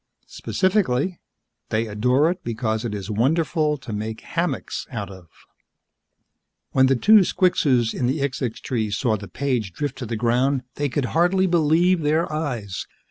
[0.25, 1.19] Specifically,
[1.69, 5.27] they adore it because it is wonderful to make hammocks out of.
[6.71, 10.63] When the two squixes in the xixxix tree saw the page drift to the ground,
[10.73, 12.87] they could hardly believe their eyes.